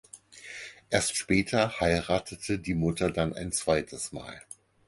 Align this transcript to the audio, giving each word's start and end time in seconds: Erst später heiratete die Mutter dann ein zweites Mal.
Erst 0.89 1.15
später 1.15 1.79
heiratete 1.79 2.57
die 2.57 2.73
Mutter 2.73 3.11
dann 3.11 3.33
ein 3.35 3.51
zweites 3.51 4.11
Mal. 4.11 4.41